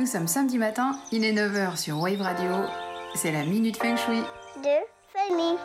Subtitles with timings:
[0.00, 2.50] Nous sommes samedi matin, il est 9h sur Wave Radio.
[3.14, 4.22] C'est la Minute Feng Shui.
[4.62, 4.78] de
[5.12, 5.58] Fanny.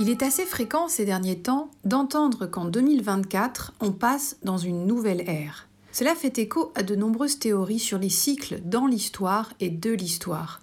[0.00, 5.26] Il est assez fréquent ces derniers temps d'entendre qu'en 2024, on passe dans une nouvelle
[5.26, 5.66] ère.
[5.92, 10.61] Cela fait écho à de nombreuses théories sur les cycles dans l'histoire et de l'histoire.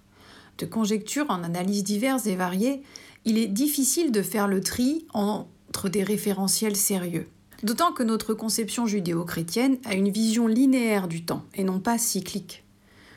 [0.60, 2.84] De conjectures en analyses diverses et variées,
[3.24, 7.28] il est difficile de faire le tri entre des référentiels sérieux.
[7.64, 12.66] D'autant que notre conception judéo-chrétienne a une vision linéaire du temps et non pas cyclique.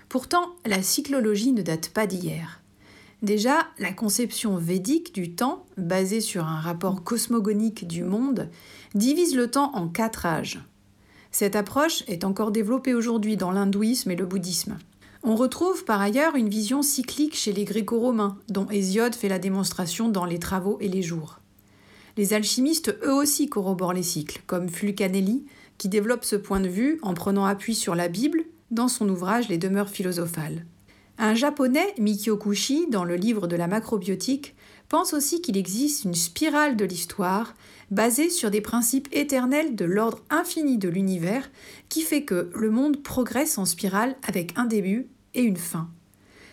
[0.08, 2.60] Pourtant, la cyclologie ne date pas d'hier.
[3.22, 8.50] Déjà, la conception védique du temps, basée sur un rapport cosmogonique du monde,
[8.94, 10.60] divise le temps en quatre âges.
[11.32, 14.76] Cette approche est encore développée aujourd'hui dans l'hindouisme et le bouddhisme.
[15.24, 20.08] On retrouve par ailleurs une vision cyclique chez les gréco-romains, dont Hésiode fait la démonstration
[20.08, 21.38] dans Les Travaux et les Jours.
[22.16, 25.46] Les alchimistes eux aussi corroborent les cycles, comme Fulcanelli,
[25.78, 29.48] qui développe ce point de vue en prenant appui sur la Bible dans son ouvrage
[29.48, 30.66] Les demeures philosophales.
[31.18, 34.54] Un japonais, Mikio Kushi, dans le livre de la macrobiotique,
[34.88, 37.54] pense aussi qu'il existe une spirale de l'histoire
[37.90, 41.50] basée sur des principes éternels de l'ordre infini de l'univers
[41.88, 45.88] qui fait que le monde progresse en spirale avec un début et une fin.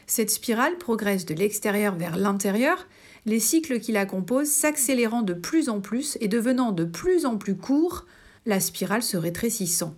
[0.07, 2.87] Cette spirale progresse de l'extérieur vers l'intérieur,
[3.25, 7.37] les cycles qui la composent s'accélérant de plus en plus et devenant de plus en
[7.37, 8.05] plus courts,
[8.45, 9.95] la spirale se rétrécissant.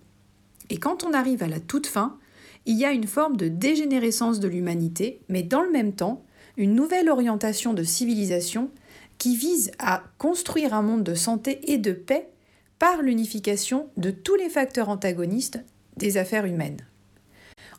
[0.68, 2.18] Et quand on arrive à la toute fin,
[2.66, 6.24] il y a une forme de dégénérescence de l'humanité, mais dans le même temps,
[6.56, 8.70] une nouvelle orientation de civilisation
[9.18, 12.28] qui vise à construire un monde de santé et de paix
[12.78, 15.60] par l'unification de tous les facteurs antagonistes
[15.96, 16.80] des affaires humaines.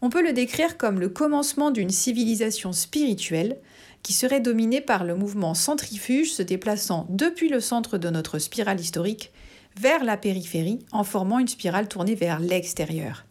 [0.02, 3.58] On peut le décrire comme le commencement d'une civilisation spirituelle
[4.02, 8.80] qui serait dominée par le mouvement centrifuge se déplaçant depuis le centre de notre spirale
[8.80, 9.32] historique
[9.80, 13.26] vers la périphérie en formant une spirale tournée vers l'extérieur.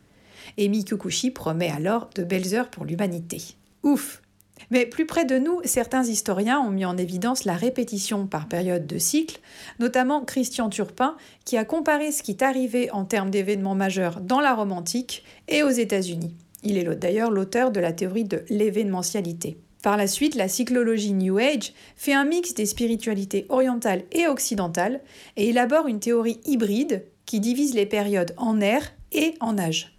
[0.57, 3.43] Et Mikukushi promet alors de belles heures pour l'humanité.
[3.83, 4.23] Ouf
[4.71, 8.87] Mais plus près de nous, certains historiens ont mis en évidence la répétition par période
[8.87, 9.41] de cycle,
[9.79, 14.41] notamment Christian Turpin, qui a comparé ce qui est arrivé en termes d'événements majeurs dans
[14.41, 16.35] la Rome antique et aux États-Unis.
[16.63, 19.59] Il est d'ailleurs l'auteur de la théorie de l'événementialité.
[19.83, 25.01] Par la suite, la cyclologie New Age fait un mix des spiritualités orientales et occidentales
[25.37, 29.97] et élabore une théorie hybride qui divise les périodes en ère et en âge.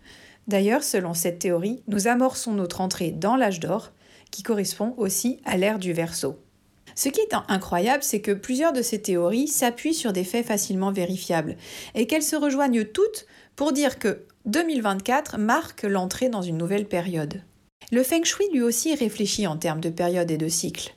[0.47, 3.91] D'ailleurs, selon cette théorie, nous amorçons notre entrée dans l'âge d'or,
[4.31, 6.39] qui correspond aussi à l'ère du Verseau.
[6.95, 10.91] Ce qui est incroyable, c'est que plusieurs de ces théories s'appuient sur des faits facilement
[10.91, 11.55] vérifiables
[11.95, 17.41] et qu'elles se rejoignent toutes pour dire que 2024 marque l'entrée dans une nouvelle période.
[17.91, 20.95] Le feng shui lui aussi réfléchit en termes de période et de cycle.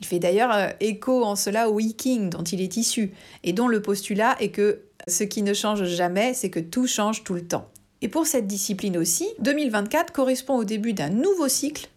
[0.00, 3.12] Il fait d'ailleurs euh, écho en cela au King dont il est issu
[3.44, 7.24] et dont le postulat est que ce qui ne change jamais, c'est que tout change
[7.24, 7.70] tout le temps.
[8.02, 11.88] Et pour cette discipline aussi, 2024 correspond au début d'un nouveau cycle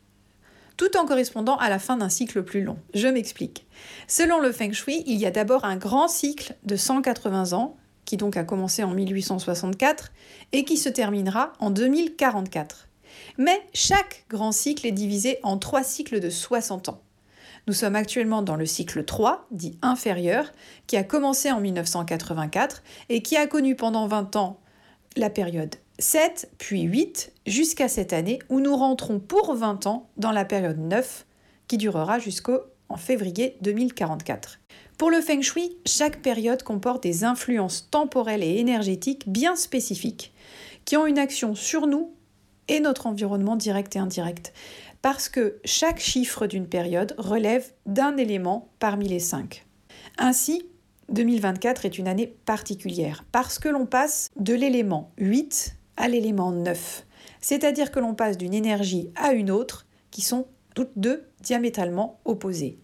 [0.77, 2.77] tout en correspondant à la fin d'un cycle plus long.
[2.93, 3.65] Je m'explique.
[4.07, 8.17] Selon le Feng Shui, il y a d'abord un grand cycle de 180 ans, qui
[8.17, 10.11] donc a commencé en 1864,
[10.51, 12.89] et qui se terminera en 2044.
[13.37, 17.01] Mais chaque grand cycle est divisé en trois cycles de 60 ans.
[17.67, 20.51] Nous sommes actuellement dans le cycle 3, dit inférieur,
[20.87, 24.59] qui a commencé en 1984 et qui a connu pendant 20 ans
[25.15, 30.31] la période 7, puis 8, jusqu'à cette année où nous rentrons pour 20 ans dans
[30.31, 31.25] la période 9,
[31.67, 32.59] qui durera jusqu'au
[32.97, 34.59] février 2044.
[34.97, 40.33] Pour le feng shui, chaque période comporte des influences temporelles et énergétiques bien spécifiques
[40.85, 42.13] qui ont une action sur nous
[42.67, 44.53] et notre environnement direct et indirect.
[45.01, 49.65] Parce que chaque chiffre d'une période relève d'un élément parmi les cinq.
[50.17, 50.65] Ainsi,
[51.09, 57.05] 2024 est une année particulière parce que l'on passe de l'élément 8 à l'élément 9.
[57.41, 62.79] C'est-à-dire que l'on passe d'une énergie à une autre qui sont toutes deux diamétralement opposées.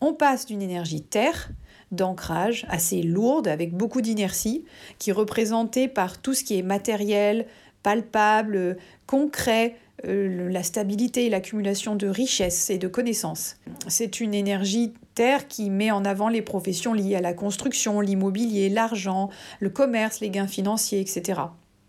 [0.00, 1.50] On passe d'une énergie terre,
[1.90, 4.64] d'ancrage assez lourde avec beaucoup d'inertie,
[4.98, 7.46] qui est représentée par tout ce qui est matériel,
[7.82, 13.56] palpable, concret, euh, la stabilité et l'accumulation de richesses et de connaissances.
[13.88, 18.68] C'est une énergie terre qui met en avant les professions liées à la construction, l'immobilier,
[18.68, 19.30] l'argent,
[19.60, 21.42] le commerce, les gains financiers, etc.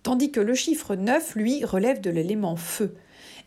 [0.05, 2.95] Tandis que le chiffre 9, lui, relève de l'élément feu.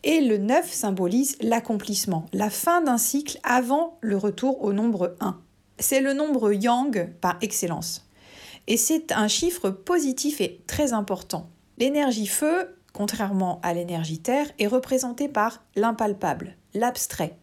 [0.02, 5.38] Et le 9 symbolise l'accomplissement, la fin d'un cycle avant le retour au nombre 1.
[5.78, 8.08] C'est le nombre yang par excellence.
[8.66, 11.49] Et c'est un chiffre positif et très important.
[11.78, 17.37] L'énergie feu, contrairement à l'énergie terre, est représentée par l'impalpable, l'abstrait.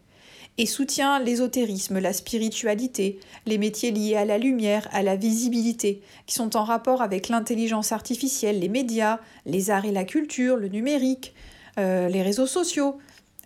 [0.58, 6.34] Et soutient l'ésotérisme, la spiritualité, les métiers liés à la lumière, à la visibilité, qui
[6.34, 11.34] sont en rapport avec l'intelligence artificielle, les médias, les arts et la culture, le numérique,
[11.78, 12.98] euh, les réseaux sociaux,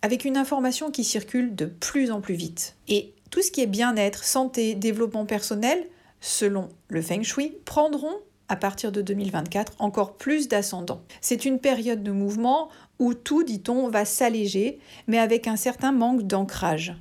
[0.02, 2.76] avec une information qui circule de plus en plus vite.
[2.88, 5.86] Et tout ce qui est bien-être, santé, développement personnel,
[6.20, 8.16] selon le Feng Shui, prendront
[8.48, 11.02] à partir de 2024 encore plus d'ascendant.
[11.20, 12.68] C'est une période de mouvement
[13.00, 16.94] où tout, dit-on, va s'alléger, mais avec un certain manque d'ancrage.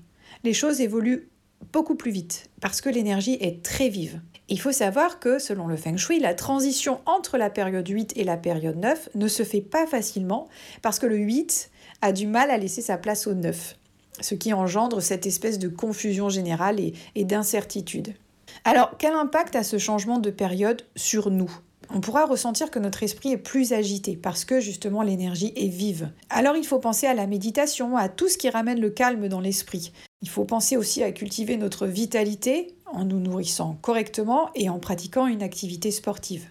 [0.44, 1.30] Les choses évoluent
[1.74, 4.22] beaucoup plus vite parce que l'énergie est très vive.
[4.48, 8.24] Il faut savoir que, selon le Feng Shui, la transition entre la période 8 et
[8.24, 10.48] la période 9 ne se fait pas facilement
[10.82, 11.70] parce que le 8
[12.02, 13.78] a du mal à laisser sa place au 9,
[14.22, 18.16] ce qui engendre cette espèce de confusion générale et, et d'incertitude.
[18.64, 21.52] Alors, quel impact a ce changement de période sur nous?
[21.94, 26.12] On pourra ressentir que notre esprit est plus agité parce que justement l'énergie est vive.
[26.30, 29.40] Alors il faut penser à la méditation, à tout ce qui ramène le calme dans
[29.40, 29.92] l'esprit.
[30.22, 35.28] Il faut penser aussi à cultiver notre vitalité en nous nourrissant correctement et en pratiquant
[35.28, 36.48] une activité sportive.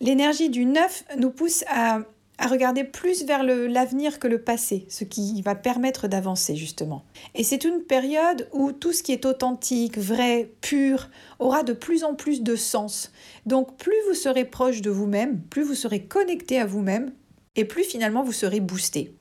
[0.00, 2.00] L'énergie du neuf nous pousse à
[2.38, 7.04] à regarder plus vers l'avenir que le passé, ce qui va permettre d'avancer justement.
[7.34, 11.08] Et c'est une période où tout ce qui est authentique, vrai, pur,
[11.38, 13.12] aura de plus en plus de sens.
[13.46, 17.12] Donc plus vous serez proche de vous-même, plus vous serez connecté à vous-même,
[17.54, 19.14] et plus finalement vous serez boosté.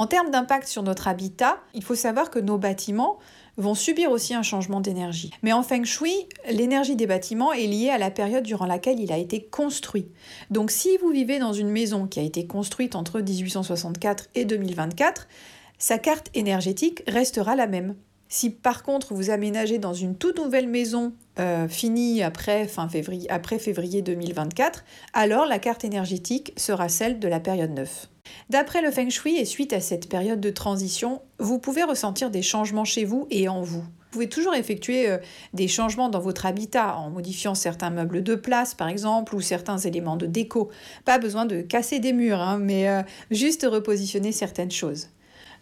[0.00, 3.18] En termes d'impact sur notre habitat, il faut savoir que nos bâtiments
[3.58, 5.30] vont subir aussi un changement d'énergie.
[5.42, 9.12] Mais en feng shui, l'énergie des bâtiments est liée à la période durant laquelle il
[9.12, 10.08] a été construit.
[10.48, 15.28] Donc si vous vivez dans une maison qui a été construite entre 1864 et 2024,
[15.76, 17.94] sa carte énergétique restera la même.
[18.32, 23.28] Si par contre vous aménagez dans une toute nouvelle maison euh, finie après, fin février,
[23.28, 24.84] après février 2024,
[25.14, 28.08] alors la carte énergétique sera celle de la période 9.
[28.48, 32.42] D'après le Feng Shui et suite à cette période de transition, vous pouvez ressentir des
[32.42, 33.80] changements chez vous et en vous.
[33.82, 35.18] Vous pouvez toujours effectuer euh,
[35.52, 39.78] des changements dans votre habitat en modifiant certains meubles de place par exemple ou certains
[39.78, 40.70] éléments de déco.
[41.04, 45.08] Pas besoin de casser des murs, hein, mais euh, juste repositionner certaines choses.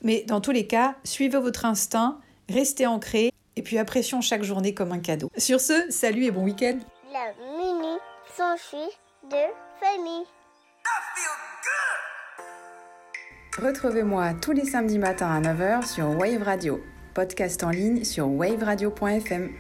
[0.03, 4.75] Mais dans tous les cas, suivez votre instinct, restez ancré et puis apprécions chaque journée
[4.75, 5.31] comme un cadeau.
[5.37, 6.79] Sur ce, salut et bon week-end.
[7.13, 7.97] La mini
[9.31, 9.37] de
[9.81, 10.27] famille.
[13.61, 16.81] Retrouvez-moi tous les samedis matins à 9h sur Wave Radio,
[17.15, 19.51] podcast en ligne sur waveradio.fm.